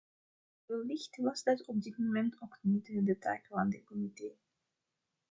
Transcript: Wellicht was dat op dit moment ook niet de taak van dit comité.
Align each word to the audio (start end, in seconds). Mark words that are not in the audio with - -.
Wellicht 0.67 1.17
was 1.19 1.43
dat 1.43 1.65
op 1.67 1.81
dit 1.81 1.97
moment 1.97 2.41
ook 2.41 2.57
niet 2.61 3.05
de 3.05 3.17
taak 3.17 3.45
van 3.47 3.69
dit 3.69 3.83
comité. 3.85 4.31